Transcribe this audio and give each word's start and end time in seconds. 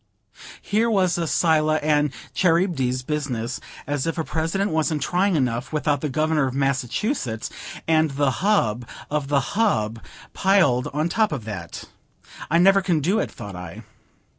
Here 0.63 0.89
was 0.89 1.19
a 1.19 1.27
Scylla 1.27 1.75
and 1.75 2.11
Charybdis 2.33 3.03
business: 3.03 3.59
as 3.85 4.07
if 4.07 4.17
a 4.17 4.23
President 4.23 4.71
wasn't 4.71 5.03
trying 5.03 5.35
enough, 5.35 5.71
without 5.71 6.01
the 6.01 6.09
Governor 6.09 6.47
of 6.47 6.55
Massachusetts 6.55 7.51
and 7.87 8.09
the 8.09 8.31
hub 8.41 8.87
of 9.11 9.27
the 9.27 9.53
hub 9.53 10.03
piled 10.33 10.87
on 10.91 11.07
top 11.07 11.31
of 11.31 11.45
that. 11.45 11.83
"I 12.49 12.57
never 12.57 12.81
can 12.81 12.99
do 12.99 13.19
it," 13.19 13.29
thought 13.29 13.55
I. 13.55 13.83